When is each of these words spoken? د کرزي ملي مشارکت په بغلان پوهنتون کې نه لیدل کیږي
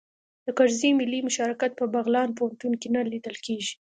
د 0.45 0.47
کرزي 0.57 0.89
ملي 0.99 1.19
مشارکت 1.27 1.71
په 1.79 1.85
بغلان 1.93 2.29
پوهنتون 2.37 2.73
کې 2.81 2.87
نه 2.95 3.01
لیدل 3.11 3.35
کیږي 3.45 3.73